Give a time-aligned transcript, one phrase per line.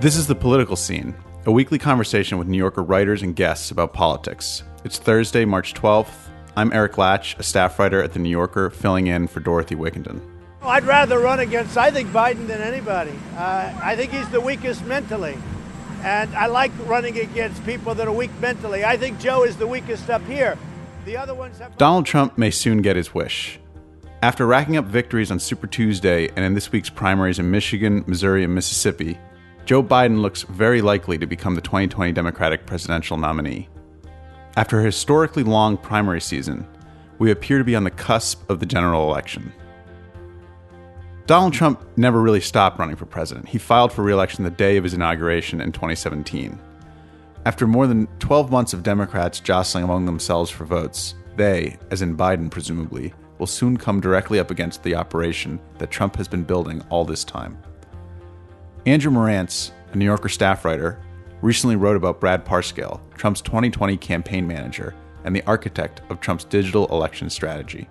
[0.00, 3.92] This is The Political Scene, a weekly conversation with New Yorker writers and guests about
[3.92, 4.62] politics.
[4.82, 6.30] It's Thursday, March 12th.
[6.56, 10.22] I'm Eric Lach, a staff writer at The New Yorker, filling in for Dorothy Wickenden.
[10.62, 13.12] I'd rather run against, I think, Biden than anybody.
[13.36, 15.36] Uh, I think he's the weakest mentally.
[16.02, 18.82] And I like running against people that are weak mentally.
[18.86, 20.56] I think Joe is the weakest up here.
[21.04, 21.76] The other ones have.
[21.76, 23.60] Donald Trump may soon get his wish.
[24.22, 28.44] After racking up victories on Super Tuesday and in this week's primaries in Michigan, Missouri,
[28.44, 29.18] and Mississippi,
[29.64, 33.68] Joe Biden looks very likely to become the 2020 Democratic presidential nominee.
[34.56, 36.66] After a historically long primary season,
[37.18, 39.52] we appear to be on the cusp of the general election.
[41.26, 43.48] Donald Trump never really stopped running for president.
[43.48, 46.58] He filed for reelection the day of his inauguration in 2017.
[47.46, 52.16] After more than 12 months of Democrats jostling among themselves for votes, they, as in
[52.16, 56.82] Biden presumably, will soon come directly up against the operation that Trump has been building
[56.90, 57.56] all this time.
[58.86, 60.98] Andrew Marantz, a New Yorker staff writer,
[61.42, 66.86] recently wrote about Brad Parscale, Trump's 2020 campaign manager and the architect of Trump's digital
[66.86, 67.86] election strategy.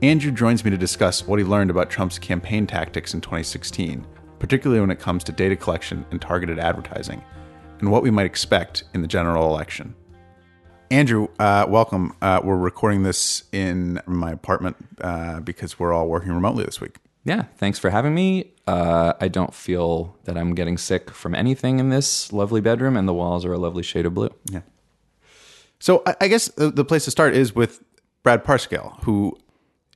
[0.00, 4.06] Andrew joins me to discuss what he learned about Trump's campaign tactics in 2016,
[4.38, 7.22] particularly when it comes to data collection and targeted advertising,
[7.80, 9.94] and what we might expect in the general election.
[10.90, 12.14] Andrew, uh, welcome.
[12.22, 16.96] Uh, we're recording this in my apartment uh, because we're all working remotely this week.
[17.24, 18.52] Yeah, thanks for having me.
[18.66, 23.08] Uh, I don't feel that I'm getting sick from anything in this lovely bedroom, and
[23.08, 24.30] the walls are a lovely shade of blue.
[24.50, 24.60] Yeah.
[25.78, 27.82] So I, I guess the, the place to start is with
[28.22, 29.36] Brad Parscale, who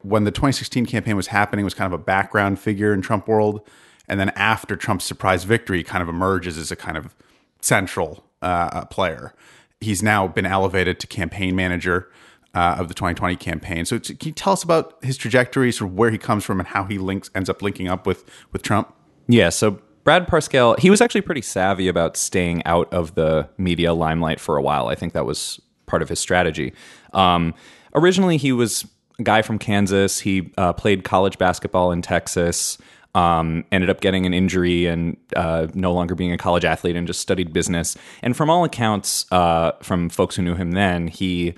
[0.03, 3.61] when the 2016 campaign was happening was kind of a background figure in Trump world,
[4.09, 7.15] and then after Trump's surprise victory, kind of emerges as a kind of
[7.61, 9.35] central uh, player.
[9.81, 12.11] He's now been elevated to campaign manager
[12.55, 13.85] uh, of the 2020 campaign.
[13.85, 16.69] So, can you tell us about his trajectory, sort of where he comes from, and
[16.69, 18.95] how he links ends up linking up with with Trump?
[19.29, 19.51] Yeah.
[19.51, 24.41] So Brad Parscale, he was actually pretty savvy about staying out of the media limelight
[24.41, 24.89] for a while.
[24.89, 26.73] I think that was part of his strategy.
[27.13, 27.55] Um,
[27.95, 28.87] originally, he was
[29.19, 30.21] a guy from Kansas.
[30.21, 32.79] He uh, played college basketball in Texas.
[33.15, 37.07] Um, ended up getting an injury and uh, no longer being a college athlete and
[37.07, 37.97] just studied business.
[38.23, 41.55] And from all accounts, uh, from folks who knew him then, he,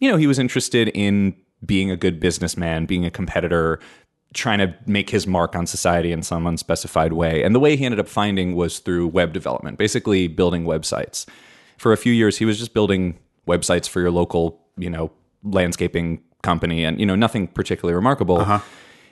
[0.00, 3.78] you know, he was interested in being a good businessman, being a competitor,
[4.32, 7.42] trying to make his mark on society in some unspecified way.
[7.42, 11.26] And the way he ended up finding was through web development, basically building websites.
[11.78, 15.10] For a few years, he was just building websites for your local, you know,
[15.42, 18.38] landscaping company and, you know, nothing particularly remarkable.
[18.38, 18.60] Uh-huh.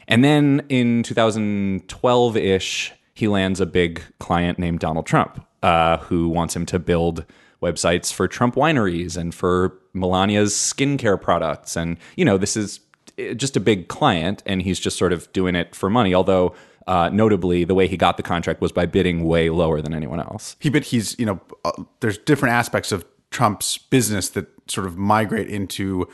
[0.06, 6.28] And then in 2012 ish, he lands a big client named Donald Trump, uh, who
[6.28, 7.24] wants him to build
[7.62, 11.76] websites for Trump wineries and for Melania's skincare products.
[11.76, 12.80] And, you know, this is
[13.18, 16.14] eh, just a big client, and he's just sort of doing it for money.
[16.14, 16.54] Although,
[16.86, 20.20] uh, notably, the way he got the contract was by bidding way lower than anyone
[20.20, 20.56] else.
[20.58, 24.96] He, but he's you know, uh, there's different aspects of Trump's business that sort of
[24.96, 26.08] migrate into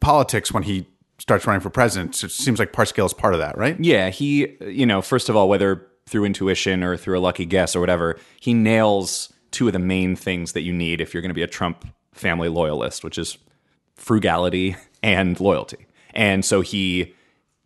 [0.00, 0.86] politics when he
[1.18, 2.14] starts running for president.
[2.14, 3.76] So it seems like Parscale is part of that, right?
[3.78, 7.76] Yeah, he, you know, first of all, whether through intuition or through a lucky guess
[7.76, 11.30] or whatever, he nails two of the main things that you need if you're going
[11.30, 11.86] to be a Trump
[12.20, 13.38] family loyalist, which is
[13.96, 15.86] frugality and loyalty.
[16.14, 17.14] And so he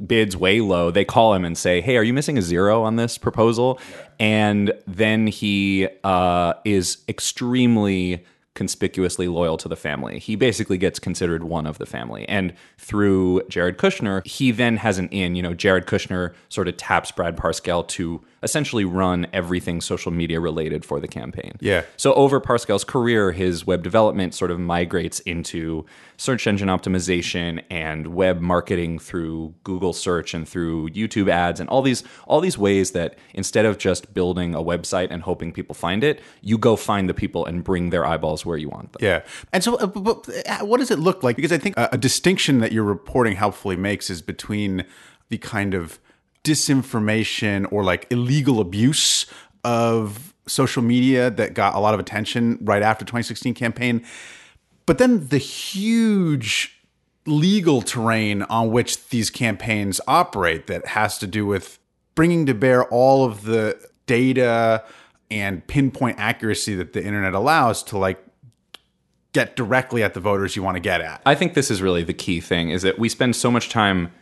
[0.05, 0.91] bids way low.
[0.91, 3.79] They call him and say, "Hey, are you missing a zero on this proposal?"
[4.19, 10.19] And then he uh, is extremely conspicuously loyal to the family.
[10.19, 12.25] He basically gets considered one of the family.
[12.29, 15.35] And through Jared Kushner, he then has an in.
[15.35, 20.39] You know, Jared Kushner sort of taps Brad Parscale to essentially run everything social media
[20.39, 21.53] related for the campaign.
[21.61, 21.83] Yeah.
[21.97, 25.85] So over Parscale's career, his web development sort of migrates into
[26.17, 31.83] search engine optimization and web marketing through Google search and through YouTube ads and all
[31.83, 36.05] these all these ways that instead of just building a website and hoping people find
[36.05, 39.01] it, you go find the people and bring their eyeballs where you want them.
[39.03, 39.23] Yeah.
[39.53, 41.35] And so, uh, but, uh, what does it look like?
[41.37, 44.85] Because I think a, a distinction that your reporting helpfully makes is between
[45.31, 45.99] the kind of
[46.45, 49.27] disinformation or like illegal abuse
[49.65, 54.05] of social media that got a lot of attention right after 2016 campaign
[54.87, 56.83] but then the huge
[57.27, 61.79] legal terrain on which these campaigns operate that has to do with
[62.15, 64.85] bringing to bear all of the data
[65.31, 68.23] and pinpoint accuracy that the internet allows to like
[69.33, 71.21] get directly at the voters you want to get at.
[71.27, 74.13] I think this is really the key thing is that we spend so much time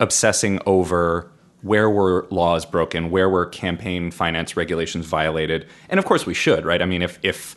[0.00, 1.30] obsessing over
[1.62, 6.64] where were laws broken, where were campaign finance regulations violated, and of course we should,
[6.64, 6.82] right?
[6.82, 7.56] I mean, if if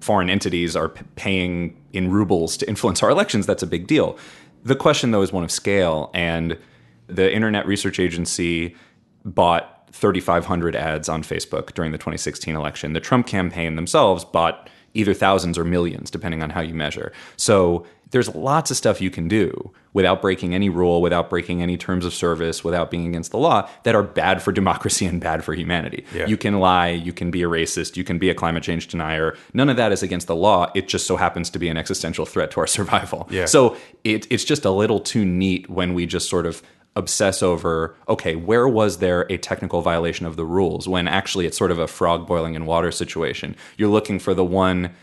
[0.00, 4.18] foreign entities are p- paying in rubles to influence our elections, that's a big deal.
[4.64, 6.58] The question though is one of scale, and
[7.06, 8.76] the Internet Research Agency
[9.24, 12.92] bought 3,500 ads on Facebook during the 2016 election.
[12.94, 17.12] The Trump campaign themselves bought either thousands or millions, depending on how you measure.
[17.36, 21.76] So there's lots of stuff you can do without breaking any rule, without breaking any
[21.76, 25.44] terms of service, without being against the law that are bad for democracy and bad
[25.44, 26.04] for humanity.
[26.14, 26.26] Yeah.
[26.26, 29.36] You can lie, you can be a racist, you can be a climate change denier.
[29.52, 30.70] None of that is against the law.
[30.74, 33.26] It just so happens to be an existential threat to our survival.
[33.30, 33.46] Yeah.
[33.46, 36.62] So it, it's just a little too neat when we just sort of
[36.96, 41.58] obsess over okay where was there a technical violation of the rules when actually it's
[41.58, 44.94] sort of a frog boiling in water situation you're looking for the one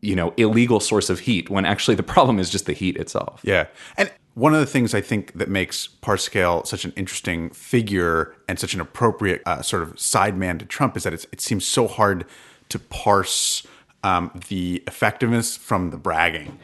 [0.00, 3.40] you know illegal source of heat when actually the problem is just the heat itself
[3.42, 3.66] Yeah.
[3.96, 8.56] And one of the things I think that makes Parscale such an interesting figure and
[8.56, 12.24] such an appropriate uh, sort of sideman to Trump is that it seems so hard
[12.68, 13.66] to parse
[14.04, 16.56] um, the effectiveness from the bragging.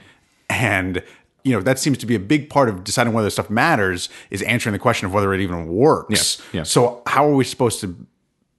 [0.49, 1.03] And,
[1.45, 4.43] you know, that seems to be a big part of deciding whether stuff matters is
[4.43, 6.43] answering the question of whether it even works.
[6.53, 6.63] Yeah, yeah.
[6.65, 7.95] So how are we supposed to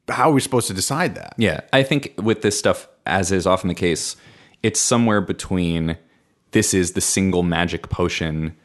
[0.07, 1.33] how are we supposed to decide that?
[1.37, 4.15] Yeah, I think with this stuff, as is often the case,
[4.61, 5.97] it's somewhere between
[6.51, 8.55] this is the single magic potion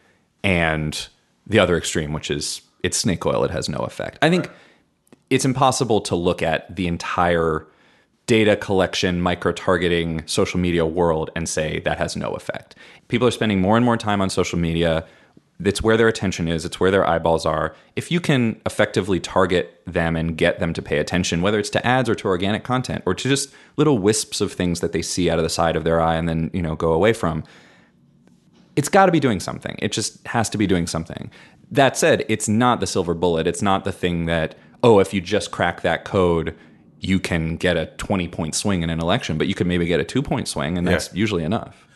[0.44, 1.08] and
[1.46, 4.18] the other extreme, which is it's snake oil, it has no effect.
[4.22, 4.50] I think
[5.30, 7.66] it's impossible to look at the entire
[8.30, 12.76] data collection, micro targeting social media world and say that has no effect.
[13.08, 15.04] People are spending more and more time on social media.
[15.58, 17.74] It's where their attention is, it's where their eyeballs are.
[17.96, 21.84] If you can effectively target them and get them to pay attention, whether it's to
[21.84, 25.28] ads or to organic content or to just little wisps of things that they see
[25.28, 27.42] out of the side of their eye and then, you know, go away from,
[28.76, 29.74] it's got to be doing something.
[29.80, 31.32] It just has to be doing something.
[31.72, 33.48] That said, it's not the silver bullet.
[33.48, 34.54] It's not the thing that,
[34.84, 36.54] oh, if you just crack that code,
[37.00, 40.00] you can get a 20 point swing in an election, but you could maybe get
[40.00, 41.18] a two point swing, and that's Yeah.
[41.18, 41.86] usually enough.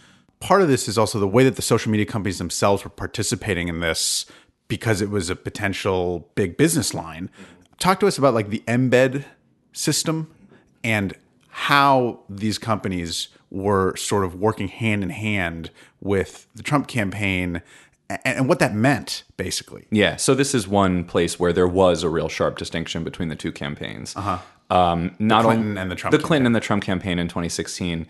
[0.41, 3.69] part of this is also the way that the social media companies themselves were participating
[3.69, 4.27] in this
[4.69, 7.31] because it was a potential big business line.
[7.79, 9.25] Talk to us about like the embed
[9.73, 10.31] system
[10.83, 11.15] and
[11.49, 15.71] how these companies were sort of working hand in hand
[16.03, 17.63] with the Trump campaign
[18.11, 19.87] and, and what that meant basically.
[19.91, 20.17] Yeah.
[20.17, 23.53] So this is one place where there was a real sharp distinction between the two
[23.53, 24.15] campaigns.
[24.15, 24.39] Uh-huh.
[24.71, 28.07] Um, not Clinton only and the Trump the Clinton and the Trump campaign in 2016.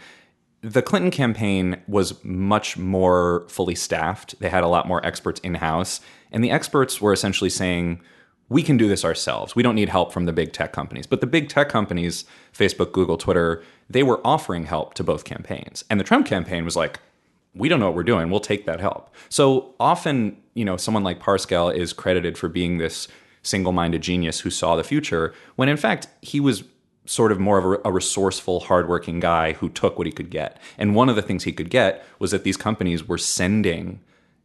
[0.62, 4.38] The Clinton campaign was much more fully staffed.
[4.40, 6.00] They had a lot more experts in house,
[6.32, 8.00] and the experts were essentially saying,
[8.48, 9.54] "We can do this ourselves.
[9.54, 12.24] We don't need help from the big tech companies." But the big tech companies,
[12.56, 16.76] Facebook, Google, Twitter, they were offering help to both campaigns, and the Trump campaign was
[16.76, 17.00] like,
[17.54, 18.30] we don't know what we're doing.
[18.30, 19.14] We'll take that help.
[19.28, 23.08] So often, you know, someone like Parscale is credited for being this
[23.44, 26.64] single-minded genius who saw the future, when in fact he was
[27.06, 30.58] sort of more of a, resourceful, hardworking guy who took what he could get.
[30.78, 34.00] And one of the things he could get was that these companies were sending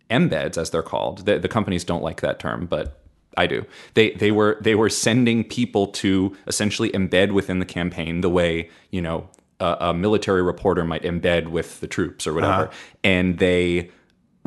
[0.10, 1.26] embeds, as they're called.
[1.26, 3.00] The, the companies don't like that term, but
[3.38, 3.66] I do.
[3.94, 8.70] They they were they were sending people to essentially embed within the campaign the way
[8.90, 9.30] you know
[9.60, 12.74] a, a military reporter might embed with the troops or whatever, uh-huh.
[13.04, 13.92] and they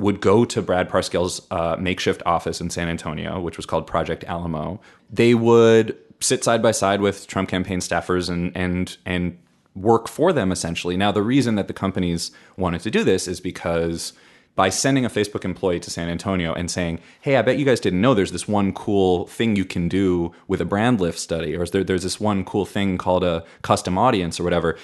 [0.02, 4.25] would go to Brad Parscale's uh, makeshift office in San Antonio, which was called Project
[4.25, 4.81] Alamo.
[5.10, 9.38] They would sit side by side with Trump campaign staffers and and and
[9.75, 10.96] work for them essentially.
[10.96, 14.12] Now, the reason that the companies wanted to do this is because
[14.54, 17.81] by sending a Facebook employee to San Antonio and saying, "Hey, I bet you guys
[17.81, 21.56] didn't know there's this one cool thing you can do with a brand lift study,
[21.56, 24.76] or there, there's this one cool thing called a custom audience or whatever."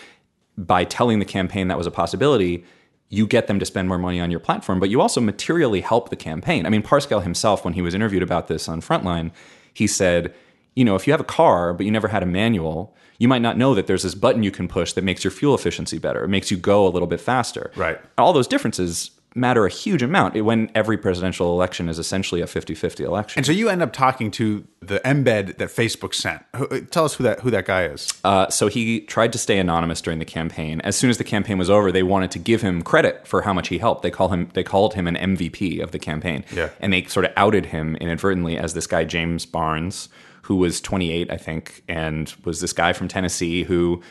[0.56, 2.64] By telling the campaign that was a possibility,
[3.08, 6.10] you get them to spend more money on your platform, but you also materially help
[6.10, 6.66] the campaign.
[6.66, 9.30] I mean, Parscale himself, when he was interviewed about this on Frontline,
[9.72, 10.34] he said,
[10.74, 13.42] you know, if you have a car but you never had a manual, you might
[13.42, 16.24] not know that there's this button you can push that makes your fuel efficiency better.
[16.24, 17.72] It makes you go a little bit faster.
[17.74, 17.98] Right.
[18.16, 23.00] All those differences matter a huge amount when every presidential election is essentially a 50-50
[23.00, 23.38] election.
[23.38, 26.42] And so you end up talking to the embed that Facebook sent.
[26.90, 28.08] Tell us who that who that guy is.
[28.24, 30.80] Uh, so he tried to stay anonymous during the campaign.
[30.82, 33.52] As soon as the campaign was over, they wanted to give him credit for how
[33.52, 34.02] much he helped.
[34.02, 36.44] They call him they called him an MVP of the campaign.
[36.52, 36.70] Yeah.
[36.80, 40.08] And they sort of outed him inadvertently as this guy James Barnes,
[40.42, 44.02] who was 28, I think, and was this guy from Tennessee who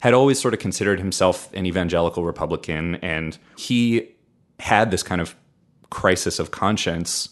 [0.00, 4.08] had always sort of considered himself an evangelical Republican, and he
[4.62, 5.34] had this kind of
[5.90, 7.30] crisis of conscience,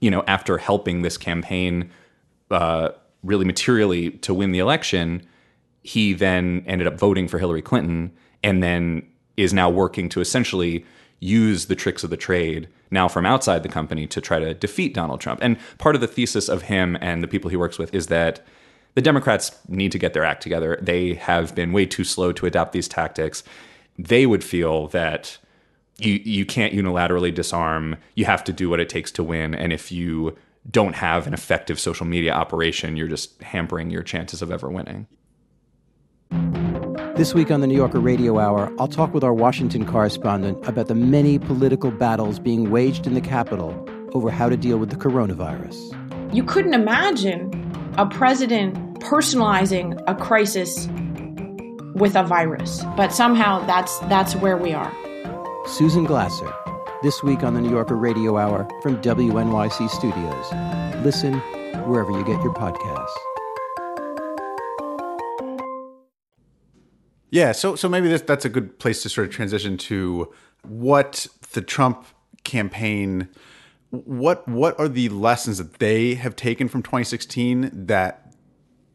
[0.00, 1.90] you know, after helping this campaign
[2.50, 2.90] uh,
[3.22, 5.26] really materially to win the election,
[5.82, 9.02] he then ended up voting for Hillary Clinton and then
[9.38, 10.84] is now working to essentially
[11.20, 14.92] use the tricks of the trade now from outside the company to try to defeat
[14.92, 15.40] Donald Trump.
[15.42, 18.44] And part of the thesis of him and the people he works with is that
[18.94, 20.78] the Democrats need to get their act together.
[20.82, 23.42] They have been way too slow to adopt these tactics.
[23.98, 25.38] They would feel that
[25.98, 27.96] you you can't unilaterally disarm.
[28.14, 29.54] You have to do what it takes to win.
[29.54, 30.36] And if you
[30.70, 35.06] don't have an effective social media operation, you're just hampering your chances of ever winning.
[37.16, 40.86] This week on the New Yorker Radio Hour, I'll talk with our Washington correspondent about
[40.86, 44.96] the many political battles being waged in the Capitol over how to deal with the
[44.96, 45.76] coronavirus.
[46.32, 47.50] You couldn't imagine
[47.96, 50.86] a president personalizing a crisis
[51.94, 55.07] with a virus, but somehow that's that's where we are.
[55.68, 56.50] Susan Glasser,
[57.02, 61.04] this week on the New Yorker Radio Hour from WNYC Studios.
[61.04, 61.34] Listen
[61.86, 63.06] wherever you get your podcasts.
[67.30, 70.32] Yeah, so so maybe this, that's a good place to sort of transition to
[70.62, 72.06] what the Trump
[72.44, 73.28] campaign
[73.90, 78.27] what what are the lessons that they have taken from 2016 that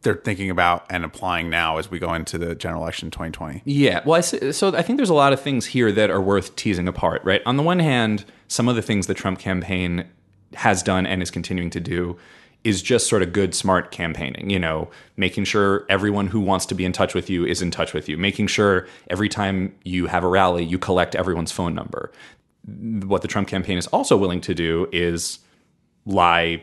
[0.04, 3.62] they're thinking about and applying now as we go into the general election 2020?
[3.64, 6.54] Yeah, well, I, so I think there's a lot of things here that are worth
[6.54, 7.42] teasing apart, right?
[7.44, 10.06] On the one hand, some of the things the Trump campaign
[10.54, 12.16] has done and is continuing to do
[12.62, 14.50] is just sort of good, smart campaigning.
[14.50, 17.70] You know, making sure everyone who wants to be in touch with you is in
[17.70, 21.74] touch with you, making sure every time you have a rally, you collect everyone's phone
[21.74, 22.12] number.
[22.66, 25.40] What the Trump campaign is also willing to do is
[26.06, 26.62] lie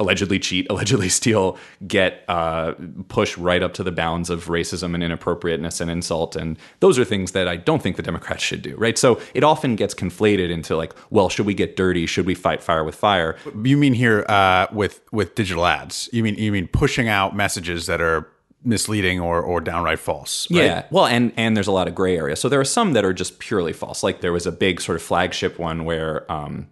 [0.00, 2.74] allegedly cheat, allegedly steal, get uh,
[3.08, 6.36] push right up to the bounds of racism and inappropriateness and insult.
[6.36, 8.98] And those are things that I don't think the Democrats should do, right?
[8.98, 12.06] So it often gets conflated into like, well, should we get dirty?
[12.06, 13.36] Should we fight fire with fire?
[13.62, 16.08] You mean here uh, with with digital ads?
[16.12, 18.28] You mean you mean pushing out messages that are
[18.64, 20.50] misleading or or downright false.
[20.50, 20.64] Right?
[20.64, 20.86] Yeah.
[20.90, 22.36] Well, and and there's a lot of gray area.
[22.36, 24.02] So there are some that are just purely false.
[24.02, 26.68] Like there was a big sort of flagship one where um,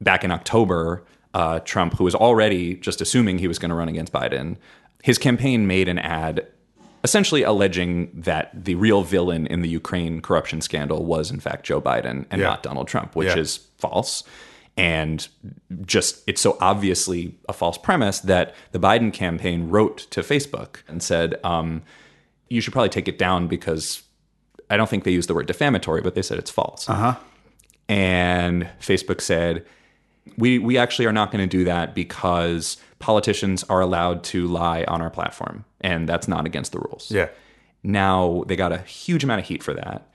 [0.00, 1.04] back in October,
[1.38, 4.56] uh, Trump, who was already just assuming he was going to run against Biden,
[5.02, 6.46] his campaign made an ad
[7.04, 11.80] essentially alleging that the real villain in the Ukraine corruption scandal was in fact Joe
[11.80, 12.48] Biden and Yeah.
[12.50, 13.44] not Donald Trump, which Yeah.
[13.44, 13.50] is
[13.84, 14.24] false.
[14.78, 15.18] And
[15.94, 21.02] just it's so obviously a false premise that the Biden campaign wrote to Facebook and
[21.02, 21.82] said, um,
[22.48, 24.02] "You should probably take it down because
[24.72, 27.14] I don't think they used the word defamatory, but they said it's false." Uh-huh.
[27.88, 29.64] And Facebook said,
[30.38, 34.84] "We we actually are not going to do that because politicians are allowed to lie
[34.84, 37.28] on our platform, and that's not against the rules." Yeah.
[37.82, 40.08] Now they got a huge amount of heat for that.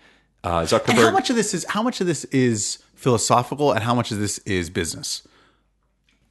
[0.43, 0.95] Uh, And Zuckerberg.
[1.03, 4.19] how much of this is how much of this is philosophical and how much of
[4.19, 5.27] this is business?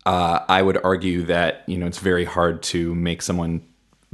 [0.06, 3.62] uh, I would argue that you know it's very hard to make someone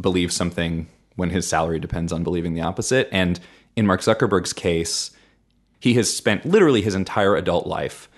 [0.00, 3.08] believe something when his salary depends on believing the opposite.
[3.12, 3.40] And
[3.76, 5.11] in Mark Zuckerberg's case,
[5.80, 8.08] he has spent literally his entire adult life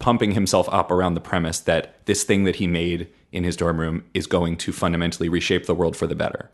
[0.00, 3.78] pumping himself up around the premise that this thing that he made in his dorm
[3.78, 6.50] room is going to fundamentally reshape the world for the better.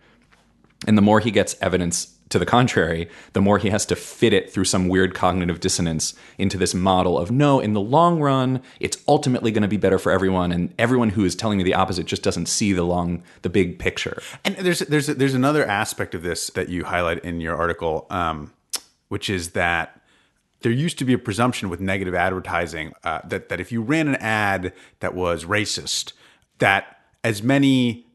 [0.87, 4.33] And the more he gets evidence to the contrary, the more he has to fit
[4.33, 8.61] it through some weird cognitive dissonance into this model of no, in the long run,
[8.81, 10.53] it's ultimately going to be better for everyone.
[10.53, 13.79] And everyone who is telling me the opposite just doesn't see the long, the big
[13.79, 14.21] picture.
[14.45, 18.53] And there's there's there's another aspect of this that you highlight in your article, um,
[19.09, 20.03] which is that
[20.62, 24.08] there used to be a presumption with negative advertising uh, that that if you ran
[24.08, 26.12] an ad that was racist,
[26.58, 28.06] that as many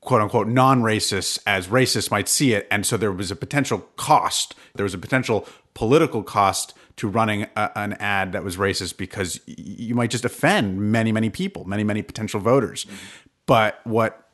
[0.00, 4.54] quote unquote non-racists as racists might see it, and so there was a potential cost.
[4.74, 9.40] There was a potential political cost to running a, an ad that was racist because
[9.46, 12.86] y- you might just offend many many people, many many potential voters.
[13.46, 14.28] But what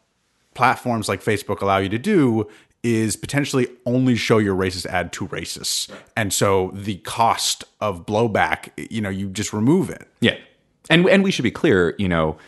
[0.55, 2.49] platforms like Facebook allow you to do
[2.83, 5.91] is potentially only show your racist ad to racists.
[6.17, 10.09] And so the cost of blowback, you know, you just remove it.
[10.21, 10.37] Yeah.
[10.91, 12.39] And and we should be clear, you know,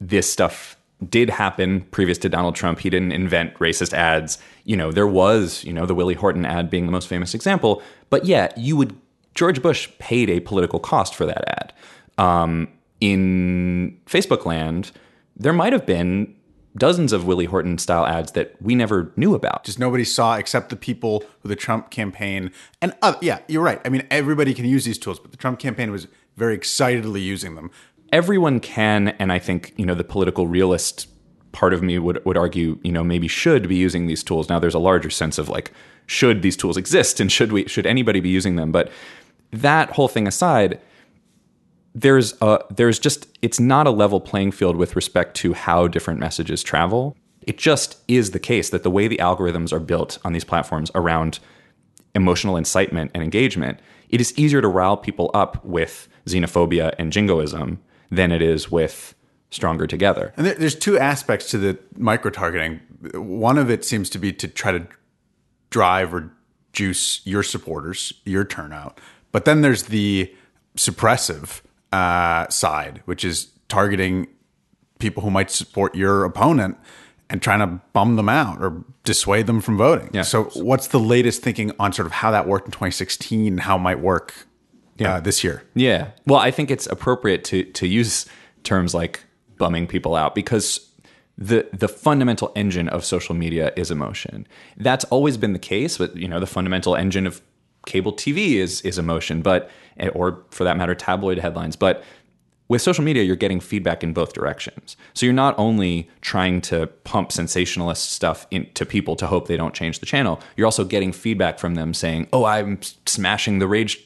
[0.00, 0.76] this stuff
[1.08, 2.78] did happen previous to Donald Trump.
[2.78, 4.38] He didn't invent racist ads.
[4.64, 7.82] You know, there was, you know, the Willie Horton ad being the most famous example.
[8.10, 8.94] But yeah, you would
[9.34, 11.72] George Bush paid a political cost for that ad.
[12.18, 12.68] Um,
[13.00, 14.92] in Facebook land,
[15.36, 16.34] there might have been
[16.76, 19.64] dozens of Willie Horton style ads that we never knew about.
[19.64, 23.80] Just nobody saw except the people who the Trump campaign and uh, yeah, you're right.
[23.84, 27.54] I mean, everybody can use these tools, but the Trump campaign was very excitedly using
[27.54, 27.70] them.
[28.12, 31.08] everyone can, and I think you know the political realist
[31.52, 34.48] part of me would would argue, you know, maybe should be using these tools.
[34.48, 35.72] Now, there's a larger sense of like,
[36.06, 38.72] should these tools exist, and should we should anybody be using them?
[38.72, 38.90] But
[39.52, 40.80] that whole thing aside,
[41.94, 46.20] there's a there's just it's not a level playing field with respect to how different
[46.20, 47.16] messages travel.
[47.42, 50.90] It just is the case that the way the algorithms are built on these platforms
[50.94, 51.40] around
[52.14, 57.80] emotional incitement and engagement, it is easier to rile people up with xenophobia and jingoism
[58.10, 59.14] than it is with
[59.50, 60.32] stronger together.
[60.36, 62.80] And there's two aspects to the micro targeting.
[63.14, 64.86] One of it seems to be to try to
[65.70, 66.32] drive or
[66.72, 69.00] juice your supporters, your turnout.
[69.32, 70.32] But then there's the
[70.76, 74.28] suppressive uh, side, which is targeting
[74.98, 76.76] people who might support your opponent
[77.28, 80.10] and trying to bum them out or dissuade them from voting.
[80.12, 80.22] Yeah.
[80.22, 83.76] So, what's the latest thinking on sort of how that worked in 2016 and how
[83.76, 84.34] it might work
[85.00, 85.62] uh, this year?
[85.74, 86.10] Yeah.
[86.26, 88.26] Well, I think it's appropriate to to use
[88.62, 89.24] terms like
[89.56, 90.90] bumming people out because
[91.38, 94.46] the the fundamental engine of social media is emotion.
[94.76, 97.40] That's always been the case, but you know, the fundamental engine of
[97.86, 102.02] cable TV is is emotion, but eh, or for that matter tabloid headlines, but
[102.70, 104.96] with social media, you're getting feedback in both directions.
[105.12, 109.74] So you're not only trying to pump sensationalist stuff into people to hope they don't
[109.74, 113.98] change the channel, you're also getting feedback from them saying, "Oh, I'm smashing the rage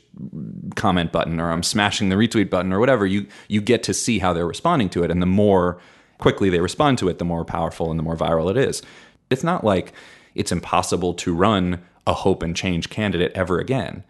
[0.76, 4.18] comment button or I'm smashing the retweet button or whatever." You you get to see
[4.18, 5.78] how they're responding to it and the more
[6.16, 8.80] quickly they respond to it, the more powerful and the more viral it is.
[9.28, 9.92] It's not like
[10.34, 14.04] it's impossible to run a hope and change candidate ever again.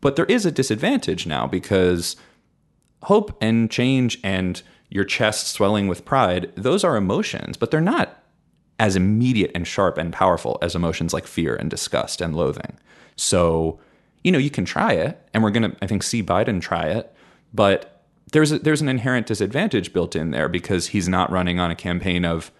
[0.00, 2.16] But there is a disadvantage now because
[3.04, 8.22] hope and change and your chest swelling with pride, those are emotions, but they're not
[8.78, 12.78] as immediate and sharp and powerful as emotions like fear and disgust and loathing.
[13.16, 13.78] So,
[14.24, 16.86] you know, you can try it, and we're going to, I think, see Biden try
[16.86, 17.14] it,
[17.54, 21.70] but there's a, there's an inherent disadvantage built in there because he's not running on
[21.70, 22.50] a campaign of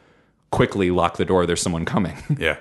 [0.50, 1.46] quickly lock the door.
[1.46, 2.16] There's someone coming.
[2.38, 2.58] Yeah.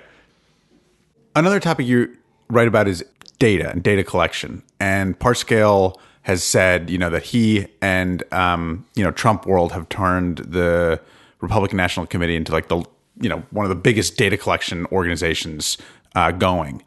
[1.34, 2.16] Another topic you
[2.48, 3.04] write about is
[3.38, 4.62] data and data collection.
[4.78, 9.88] And Parscale has said, you know, that he and um, you know Trump world have
[9.88, 11.00] turned the
[11.40, 12.84] Republican National Committee into like the
[13.20, 15.78] you know one of the biggest data collection organizations
[16.14, 16.82] uh, going.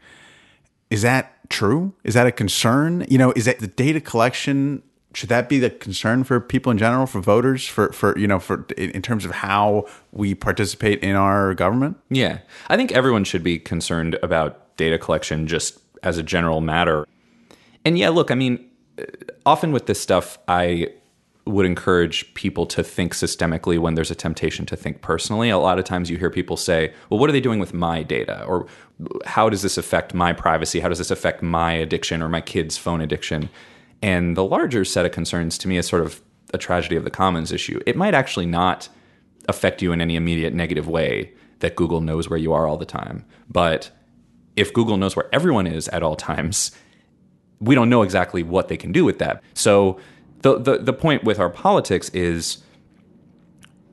[0.90, 1.92] Is that true?
[2.04, 3.04] Is that a concern?
[3.08, 4.82] You know, is that the data collection?
[5.16, 8.38] Should that be the concern for people in general, for voters, for for you know,
[8.38, 11.96] for in terms of how we participate in our government?
[12.10, 12.40] Yeah.
[12.68, 17.06] I think everyone should be concerned about data collection just as a general matter.
[17.82, 18.62] And yeah, look, I mean,
[18.98, 19.04] uh,
[19.46, 20.88] often with this stuff, I
[21.46, 25.48] would encourage people to think systemically when there's a temptation to think personally.
[25.48, 28.02] A lot of times you hear people say, well, what are they doing with my
[28.02, 28.44] data?
[28.44, 28.66] Or
[29.24, 30.80] how does this affect my privacy?
[30.80, 33.48] How does this affect my addiction or my kids' phone addiction?
[34.06, 36.22] And the larger set of concerns to me is sort of
[36.54, 37.80] a tragedy of the commons issue.
[37.86, 38.88] It might actually not
[39.48, 42.86] affect you in any immediate negative way that Google knows where you are all the
[42.86, 43.24] time.
[43.50, 43.90] But
[44.54, 46.70] if Google knows where everyone is at all times,
[47.58, 49.42] we don't know exactly what they can do with that.
[49.54, 49.98] So
[50.42, 52.58] the the, the point with our politics is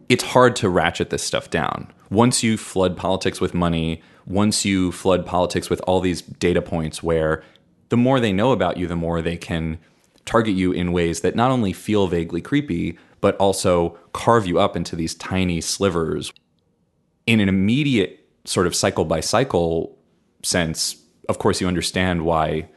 [0.09, 1.91] it's hard to ratchet this stuff down.
[2.11, 7.01] Once you flood politics with money, once you flood politics with all these data points
[7.01, 7.43] where
[7.89, 9.79] the more they know about you, the more they can
[10.25, 14.75] target you in ways that not only feel vaguely creepy, but also carve you up
[14.75, 16.33] into these tiny slivers.
[17.25, 19.97] In an immediate sort of cycle by cycle
[20.43, 20.97] sense,
[21.29, 22.69] of course, you understand why,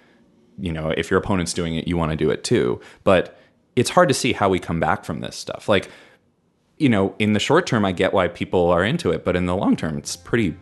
[0.58, 2.80] you know, if your opponent's doing it, you want to do it too.
[3.02, 3.38] But
[3.74, 5.68] it's hard to see how we come back from this stuff.
[5.68, 5.90] Like,
[6.78, 9.46] you know, in the short term, I get why people are into it, but in
[9.46, 10.56] the long term, it's pretty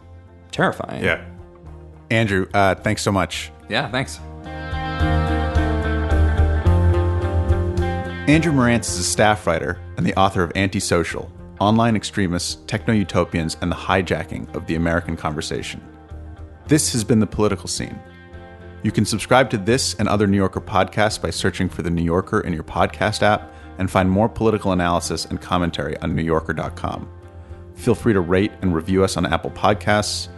[0.50, 1.04] terrifying.
[1.04, 1.24] Yeah.
[2.10, 3.50] Andrew, uh, thanks so much.
[3.68, 4.20] Yeah, thanks.
[8.26, 13.58] Andrew Marantz is a staff writer and the author of Antisocial Online Extremists, Techno Utopians,
[13.60, 15.82] and the Hijacking of the American Conversation.
[16.66, 17.98] This has been The Political Scene.
[18.82, 22.02] You can subscribe to this and other New Yorker podcasts by searching for The New
[22.02, 27.06] Yorker in your podcast app and find more political analysis and commentary on NewYorker.com.
[27.74, 30.28] Feel free to rate and review us on Apple Podcasts.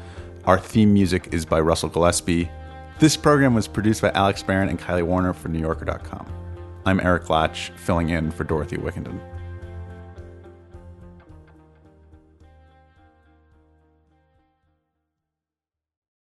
[0.45, 2.51] Our theme music is by Russell Gillespie.
[2.99, 6.46] This program was produced by Alex Barron and Kylie Warner for NewYorker.com.
[6.87, 9.19] I'm Eric Lach, filling in for Dorothy Wickenden.